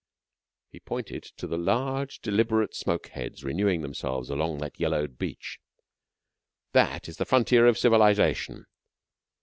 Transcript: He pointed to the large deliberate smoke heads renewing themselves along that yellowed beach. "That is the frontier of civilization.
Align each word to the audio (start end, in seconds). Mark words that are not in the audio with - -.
He 0.71 0.79
pointed 0.79 1.21
to 1.37 1.45
the 1.45 1.59
large 1.59 2.21
deliberate 2.21 2.73
smoke 2.75 3.09
heads 3.09 3.43
renewing 3.43 3.81
themselves 3.83 4.31
along 4.31 4.57
that 4.57 4.79
yellowed 4.79 5.19
beach. 5.19 5.59
"That 6.71 7.07
is 7.07 7.17
the 7.17 7.25
frontier 7.25 7.67
of 7.67 7.77
civilization. 7.77 8.65